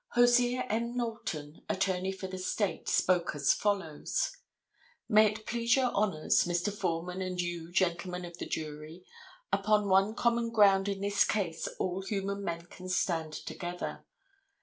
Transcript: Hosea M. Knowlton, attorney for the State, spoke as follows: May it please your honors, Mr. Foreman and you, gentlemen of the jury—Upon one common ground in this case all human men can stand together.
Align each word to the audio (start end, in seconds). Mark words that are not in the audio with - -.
Hosea 0.13 0.61
M. 0.67 0.97
Knowlton, 0.97 1.61
attorney 1.69 2.11
for 2.11 2.25
the 2.25 2.39
State, 2.39 2.89
spoke 2.89 3.35
as 3.35 3.53
follows: 3.53 4.35
May 5.07 5.27
it 5.27 5.45
please 5.45 5.75
your 5.75 5.91
honors, 5.93 6.45
Mr. 6.45 6.73
Foreman 6.73 7.21
and 7.21 7.39
you, 7.39 7.71
gentlemen 7.71 8.25
of 8.25 8.39
the 8.39 8.47
jury—Upon 8.47 9.89
one 9.89 10.15
common 10.15 10.49
ground 10.49 10.89
in 10.89 11.01
this 11.01 11.23
case 11.23 11.67
all 11.77 12.01
human 12.01 12.43
men 12.43 12.65
can 12.65 12.89
stand 12.89 13.31
together. 13.33 14.03